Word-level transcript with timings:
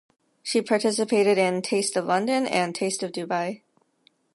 She 0.41 0.63
participated 0.63 1.37
in 1.37 1.61
Taste 1.61 1.95
of 1.95 2.05
London 2.05 2.47
and 2.47 2.73
Taste 2.73 3.03
of 3.03 3.11
Dubai. 3.11 3.61